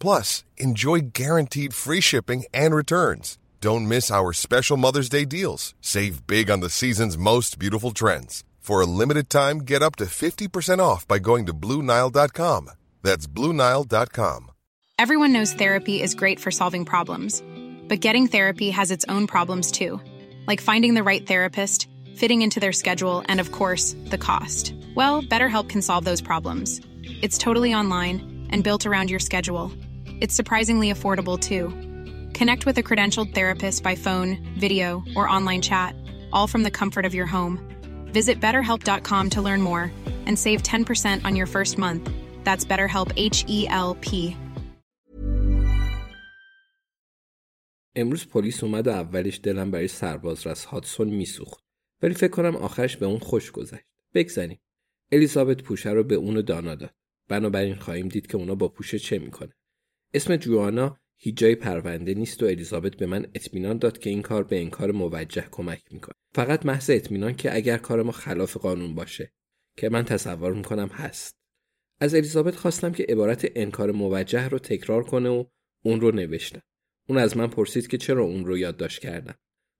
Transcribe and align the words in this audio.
Plus, 0.00 0.42
enjoy 0.56 1.00
guaranteed 1.12 1.74
free 1.74 2.00
shipping 2.00 2.44
and 2.52 2.74
returns. 2.74 3.38
Don't 3.60 3.86
miss 3.86 4.10
our 4.10 4.32
special 4.32 4.78
Mother's 4.78 5.10
Day 5.10 5.26
deals. 5.26 5.74
Save 5.82 6.26
big 6.26 6.50
on 6.50 6.60
the 6.60 6.70
season's 6.70 7.18
most 7.18 7.58
beautiful 7.58 7.90
trends. 7.92 8.42
For 8.58 8.80
a 8.80 8.86
limited 8.86 9.28
time, 9.28 9.58
get 9.58 9.82
up 9.82 9.96
to 9.96 10.06
50% 10.06 10.78
off 10.78 11.06
by 11.06 11.18
going 11.18 11.44
to 11.46 11.52
Bluenile.com. 11.52 12.70
That's 13.02 13.26
Bluenile.com. 13.26 14.50
Everyone 14.98 15.32
knows 15.32 15.52
therapy 15.54 16.02
is 16.02 16.14
great 16.14 16.40
for 16.40 16.50
solving 16.50 16.84
problems, 16.84 17.42
but 17.88 18.00
getting 18.00 18.26
therapy 18.26 18.70
has 18.70 18.90
its 18.90 19.04
own 19.08 19.26
problems 19.26 19.70
too, 19.72 19.98
like 20.46 20.60
finding 20.60 20.94
the 20.94 21.02
right 21.02 21.26
therapist, 21.26 21.88
fitting 22.16 22.42
into 22.42 22.60
their 22.60 22.72
schedule, 22.72 23.22
and 23.26 23.40
of 23.40 23.50
course, 23.50 23.96
the 24.10 24.18
cost. 24.18 24.74
Well, 24.94 25.22
BetterHelp 25.22 25.68
can 25.70 25.80
solve 25.82 26.04
those 26.04 26.20
problems. 26.20 26.82
It's 27.22 27.38
totally 27.38 27.74
online 27.74 28.46
and 28.50 28.62
built 28.62 28.84
around 28.84 29.10
your 29.10 29.20
schedule. 29.20 29.72
It's 30.20 30.34
surprisingly 30.34 30.92
affordable 30.92 31.38
too. 31.38 31.64
Connect 32.38 32.66
with 32.66 32.76
a 32.78 32.82
credentialed 32.82 33.34
therapist 33.34 33.82
by 33.82 33.94
phone, 33.94 34.30
video, 34.58 35.02
or 35.16 35.28
online 35.28 35.62
chat, 35.62 35.94
all 36.32 36.46
from 36.46 36.62
the 36.62 36.70
comfort 36.70 37.04
of 37.06 37.14
your 37.14 37.26
home. 37.26 37.54
Visit 38.12 38.40
betterhelp.com 38.40 39.30
to 39.30 39.40
learn 39.42 39.62
more 39.62 39.90
and 40.26 40.38
save 40.38 40.62
10% 40.62 41.24
on 41.24 41.36
your 41.36 41.46
first 41.46 41.78
month. 41.78 42.10
That's 42.44 42.64
BetterHelp 42.64 43.12
H 43.16 43.44
E 43.48 43.66
L 43.68 43.96
P. 44.00 44.36
امروز 47.96 48.26
پلیس 48.26 48.64
اومد 48.64 48.86
و 48.86 48.90
اولش 48.90 49.40
دلم 49.42 49.70
برای 49.70 49.88
سرباز 49.88 50.46
رس 50.46 50.64
هاتسون 50.64 51.08
میسوخت 51.08 51.64
ولی 52.02 52.14
فکر 52.14 52.30
کنم 52.30 52.56
آخرش 52.56 52.96
به 52.96 53.06
اون 53.06 53.18
خوش 53.18 53.50
گذشت 53.50 53.84
بگذنیم 54.14 54.60
الیزابت 55.12 55.62
پوشه 55.62 55.90
رو 55.90 56.04
به 56.04 56.14
اون 56.14 56.40
دانا 56.40 56.74
داد 56.74 56.94
بنابراین 57.28 57.74
خواهیم 57.74 58.08
دید 58.08 58.26
که 58.26 58.36
اونا 58.36 58.54
با 58.54 58.68
پوشه 58.68 58.98
چه 58.98 59.18
می‌کنه 59.18 59.52
اسم 60.14 60.36
جوانا 60.36 61.00
هیچ 61.16 61.36
جای 61.36 61.54
پرونده 61.54 62.14
نیست 62.14 62.42
و 62.42 62.46
الیزابت 62.46 62.96
به 62.96 63.06
من 63.06 63.26
اطمینان 63.34 63.78
داد 63.78 63.98
که 63.98 64.10
این 64.10 64.22
کار 64.22 64.44
به 64.44 64.60
انکار 64.60 64.92
موجه 64.92 65.48
کمک 65.50 65.82
می‌کنه. 65.90 66.14
فقط 66.34 66.66
محض 66.66 66.90
اطمینان 66.90 67.34
که 67.34 67.54
اگر 67.54 67.76
کار 67.76 68.02
ما 68.02 68.12
خلاف 68.12 68.56
قانون 68.56 68.94
باشه 68.94 69.32
که 69.76 69.88
من 69.88 70.04
تصور 70.04 70.54
می‌کنم 70.54 70.88
هست. 70.88 71.36
از 72.00 72.14
الیزابت 72.14 72.56
خواستم 72.56 72.92
که 72.92 73.06
عبارت 73.08 73.52
انکار 73.54 73.92
موجه 73.92 74.48
رو 74.48 74.58
تکرار 74.58 75.04
کنه 75.04 75.28
و 75.28 75.44
اون 75.82 76.00
رو 76.00 76.10
نوشتم. 76.10 76.62
اون 77.08 77.18
از 77.18 77.36
من 77.36 77.46
پرسید 77.46 77.86
که 77.86 77.98
چرا 77.98 78.24
اون 78.24 78.44
رو 78.44 78.58
یادداشت 78.58 79.00
کردم. 79.00 79.34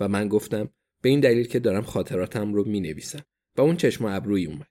و 0.00 0.08
من 0.08 0.28
گفتم 0.28 0.70
به 1.02 1.08
این 1.08 1.20
دلیل 1.20 1.46
که 1.46 1.58
دارم 1.58 1.82
خاطراتم 1.82 2.54
رو 2.54 2.68
می 2.68 2.80
نویسم 2.80 3.22
و 3.56 3.60
اون 3.60 3.76
چشم 3.76 4.04
و 4.04 4.08
ابروی 4.16 4.46
اومد. 4.46 4.68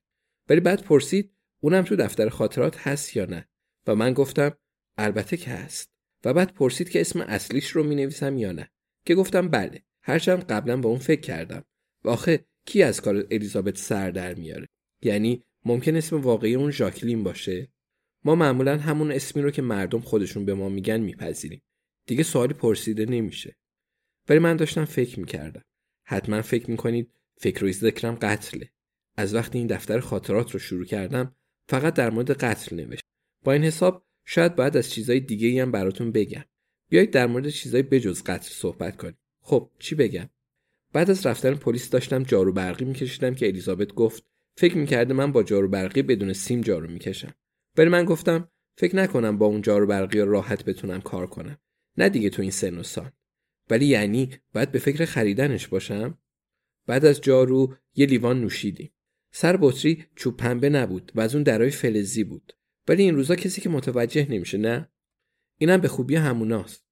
ولی 0.50 0.59
بعد 0.59 0.84
پرسید 0.84 1.34
اونم 1.59 1.84
تو 1.84 1.96
دفتر 1.96 2.30
خاطرات 2.30 2.88
هست 2.88 3.16
یا 3.16 3.25
نه؟ 3.25 3.50
و 3.88 3.96
من 3.96 4.13
گفتم 4.13 4.58
البته 4.98 5.38
که 5.38 5.52
هست. 5.52 5.90
و 6.26 6.34
بعد 6.34 6.54
پرسید 6.54 6.90
که 6.90 7.02
اسم 7.02 7.22
اصلیش 7.22 7.70
رو 7.70 7.84
می 7.84 7.96
نویسم 7.96 8.38
یا 8.38 8.52
نه. 8.52 8.70
که 9.06 9.16
گفتم 9.16 9.48
بله 9.48 9.84
هرچند 10.02 10.44
قبلا 10.44 10.78
به 10.78 10.88
اون 10.88 11.00
فکر 11.00 11.22
کردم. 11.22 11.64
و 12.04 12.09
آخه 12.09 12.46
کی 12.66 12.84
از 12.84 13.02
کار 13.02 13.28
الیزابت 13.31 13.78
سر 13.78 14.12
در 14.12 14.34
میاره؟ 14.34 14.68
یعنی 15.02 15.44
ممکن 15.66 15.96
اسم 15.96 16.22
واقعی 16.22 16.56
اون 16.56 16.72
ژاکلین 16.72 17.24
باشه؟ 17.24 17.68
ما 18.26 18.36
معمولا 18.36 18.78
همون 18.78 19.12
اسمی 19.12 19.42
رو 19.42 19.52
که 19.52 19.62
مردم 19.62 20.00
خودشون 20.00 20.46
به 20.46 20.54
ما 20.54 20.70
میگن 20.70 20.98
میپذیریم. 20.98 21.62
دیگه 22.06 22.24
سوالی 22.24 22.54
پرسیده 22.54 23.06
نمیشه. 23.06 23.56
ولی 24.30 24.40
من 24.40 24.56
داشتم 24.56 24.86
فکر 24.86 25.20
می‌کردم. 25.20 25.64
حتما 26.06 26.42
فکر 26.42 26.72
می‌کنید 26.72 27.12
فکر 27.38 27.66
و 27.66 27.72
ذکرم 27.72 28.16
قتله. 28.16 28.70
از 29.18 29.34
وقتی 29.34 29.58
این 29.58 29.68
دفتر 29.68 30.00
خاطرات 30.00 30.52
رو 30.52 30.60
شروع 30.60 30.86
کردم 30.86 31.36
فقط 31.70 31.94
در 31.94 32.10
مورد 32.10 32.31
قتل 32.31 32.75
نوشت. 32.75 33.04
با 33.44 33.52
این 33.52 33.64
حساب 33.64 34.03
شاید 34.25 34.56
باید 34.56 34.78
از 34.78 34.91
چیزای 34.91 35.19
دیگه 35.19 35.61
هم 35.61 35.72
براتون 35.72 36.11
بگم. 36.11 36.45
بیایید 36.89 37.11
در 37.11 37.28
مورد 37.28 37.50
چیزای 37.50 37.84
بجز 37.84 38.23
قتل 38.23 38.50
صحبت 38.50 38.97
کنیم. 38.97 39.17
خب 39.41 39.69
چی 39.79 39.95
بگم؟ 39.95 40.29
بعد 40.94 41.09
از 41.09 41.25
رفتن 41.25 41.53
پلیس 41.53 41.89
داشتم 41.89 42.23
جارو 42.23 42.53
برقی 42.53 42.85
میکشیدم 42.85 43.35
که 43.35 43.47
الیزابت 43.47 43.94
گفت 43.94 44.23
فکر 44.57 44.78
می‌کرده 44.78 45.13
من 45.13 45.31
با 45.31 45.44
جارو 45.44 45.67
برقی 45.67 46.01
بدون 46.01 46.33
سیم 46.33 46.62
جارو 46.62 46.88
می‌کشم. 46.91 47.33
ولی 47.78 47.89
من 47.89 48.06
گفتم 48.06 48.50
فکر 48.78 48.95
نکنم 48.95 49.38
با 49.38 49.45
اون 49.45 49.62
جارو 49.62 49.88
برقی 49.88 50.19
راحت 50.19 50.66
بتونم 50.66 51.01
کار 51.01 51.28
کنم. 51.28 51.57
نه 51.97 52.09
دیگه 52.09 52.29
تو 52.29 52.41
این 52.41 52.51
سن 52.51 52.78
و 52.78 52.83
سال. 52.83 53.12
ولی 53.69 53.85
یعنی 53.85 54.29
باید 54.53 54.72
به 54.72 54.79
فکر 54.79 55.06
خریدنش 55.06 55.67
باشم؟ 55.67 56.17
بعد 56.88 57.06
از 57.06 57.22
جارو 57.22 57.75
یه 57.95 58.06
لیوان 58.06 58.41
نوشیدیم. 58.41 58.91
سر 59.31 59.57
بطری 59.57 60.06
چوب 60.16 60.38
پنبه 60.38 60.69
نبود 60.69 61.12
و 61.16 61.22
از 61.22 61.35
اون 61.35 61.44
درای 61.44 61.69
فلزی 61.69 62.23
بود. 62.23 62.53
ولی 62.88 63.03
این 63.03 63.16
روزا 63.16 63.35
کسی 63.35 63.61
که 63.61 63.69
متوجه 63.69 64.27
نمیشه 64.29 64.57
نه؟ 64.57 64.89
اینم 65.57 65.81
به 65.81 65.88
خوبی 65.88 66.16
هموناست. 66.16 66.85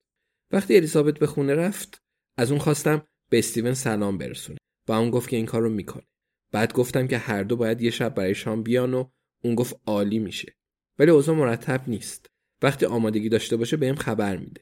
وقتی 0.51 0.75
الیزابت 0.75 1.19
به 1.19 1.27
خونه 1.27 1.55
رفت 1.55 2.01
از 2.37 2.51
اون 2.51 2.59
خواستم 2.59 3.07
به 3.29 3.39
استیون 3.39 3.73
سلام 3.73 4.17
برسونه. 4.17 4.57
و 4.87 4.91
اون 4.91 5.11
گفت 5.11 5.29
که 5.29 5.35
این 5.35 5.45
کار 5.45 5.61
رو 5.61 5.69
می‌کنه. 5.69 6.03
بعد 6.51 6.73
گفتم 6.73 7.07
که 7.07 7.17
هر 7.17 7.43
دو 7.43 7.55
باید 7.55 7.81
یه 7.81 7.91
شب 7.91 8.15
برای 8.15 8.35
شام 8.35 8.63
بیان 8.63 8.93
و 8.93 9.09
اون 9.43 9.55
گفت 9.55 9.81
عالی 9.85 10.19
میشه. 10.19 10.55
ولی 10.99 11.11
اوضاع 11.11 11.35
مرتب 11.35 11.89
نیست. 11.89 12.27
وقتی 12.61 12.85
آمادگی 12.85 13.29
داشته 13.29 13.57
باشه 13.57 13.77
بهم 13.77 13.95
خبر 13.95 14.37
میده. 14.37 14.61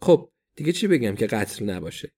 خب 0.00 0.32
دیگه 0.56 0.72
چی 0.72 0.86
بگم 0.86 1.14
که 1.14 1.26
قتل 1.26 1.64
نباشه؟ 1.64 2.12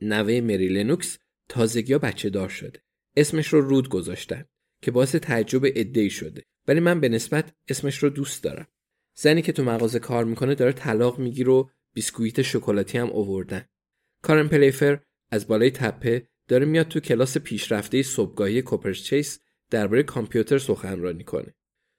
نوه 0.00 0.40
مری 0.40 0.68
لنوکس 0.68 1.18
تازگی 1.48 1.98
بچه 1.98 2.30
دار 2.30 2.48
شده. 2.48 2.82
اسمش 3.16 3.48
رو 3.48 3.60
رود 3.60 3.88
گذاشتن 3.88 4.44
که 4.82 4.90
باعث 4.90 5.14
تعجب 5.14 5.64
ای 5.64 6.10
شده. 6.10 6.44
ولی 6.68 6.80
من 6.80 7.00
به 7.00 7.08
نسبت 7.08 7.52
اسمش 7.68 7.98
رو 7.98 8.08
دوست 8.08 8.42
دارم. 8.42 8.66
زنی 9.14 9.42
که 9.42 9.52
تو 9.52 9.64
مغازه 9.64 9.98
کار 9.98 10.24
می‌کنه 10.24 10.54
داره 10.54 10.72
طلاق 10.72 11.18
می‌گیره 11.18 11.52
و 11.52 11.68
بیسکویت 11.94 12.42
شکلاتی 12.42 12.98
هم 12.98 13.10
اووردن 13.10 13.64
کارن 14.22 14.48
پلیفر 14.48 15.00
از 15.30 15.46
بالای 15.46 15.70
تپه 15.70 16.28
داره 16.48 16.66
میاد 16.66 16.88
تو 16.88 17.00
کلاس 17.00 17.38
پیشرفته 17.38 18.02
صبحگاهی 18.02 18.62
کوپرچیس 18.62 19.40
درباره 19.70 20.02
کامپیوتر 20.02 20.58
سخنرانی 20.58 21.24
کنه. 21.24 21.54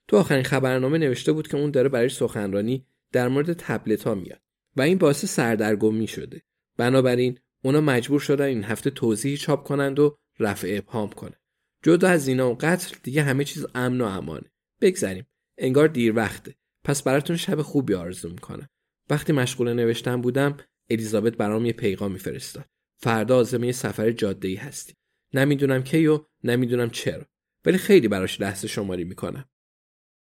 تو 0.08 0.18
آخرین 0.18 0.44
خبرنامه 0.44 0.98
نوشته 0.98 1.32
بود 1.32 1.48
که 1.48 1.58
اون 1.58 1.72
داره 1.72 1.90
برای 1.90 2.10
سخنرانی 2.10 2.86
در 3.12 3.28
مورد 3.28 3.54
تبلت 3.54 4.04
ها 4.04 4.16
میاد 4.16 4.42
و 4.76 4.82
این 4.82 4.98
باعث 4.98 5.26
سردرگمی 5.26 6.08
شده. 6.08 6.42
بنابراین 6.78 7.40
اونا 7.64 7.82
مجبور 7.82 8.20
شدن 8.20 8.46
این 8.46 8.64
هفته 8.64 8.90
توضیحی 8.90 9.38
چاپ 9.38 9.64
کنند 9.64 10.00
و 10.00 10.18
رفع 10.40 10.76
ابهام 10.78 11.10
کنه. 11.10 11.40
جدا 11.84 12.10
از 12.10 12.28
اینا 12.28 12.52
و 12.52 12.58
قتل 12.62 12.96
دیگه 13.04 13.24
همه 13.24 13.44
چیز 13.44 13.66
امن 13.76 14.02
و 14.02 14.06
امانه 14.06 14.52
بگذریم. 14.82 15.28
انگار 15.58 15.88
دیر 15.88 16.16
وقته. 16.16 16.56
پس 16.84 17.04
براتون 17.04 17.36
شب 17.36 17.62
خوبی 17.62 17.94
آرزو 17.94 18.30
می‌کنم. 18.30 18.70
وقتی 19.10 19.34
مشغول 19.34 19.74
نوشتن 19.74 20.22
بودم 20.22 20.58
الیزابت 20.90 21.38
برام 21.38 21.66
یه 21.66 21.74
پیغام 21.74 22.12
میفرستاد. 22.12 22.66
فردا 22.98 23.38
آزمه 23.38 23.72
سفر 23.72 24.12
جاده 24.12 24.48
ای 24.48 24.56
هستی. 24.56 24.94
نمی‌دونم 25.34 25.84
کی 25.84 26.08
و 26.08 26.26
نمی‌دونم 26.44 26.90
چرا. 26.90 27.26
ولی 27.66 27.78
خیلی 27.78 28.08
براش 28.08 28.42
لحظه 28.42 28.68
شماری 28.68 29.04
می‌کنم. 29.04 29.46